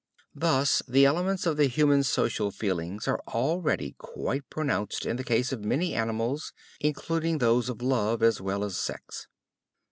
[0.33, 5.51] Thus the elements of the human social feelings are already quite pronounced in the case
[5.51, 9.27] of many animals, including those of love as well as sex.